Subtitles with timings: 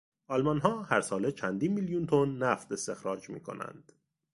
[0.27, 3.91] آلمانها هر ساله چندین میلیون تن نفت استخراج میکنند.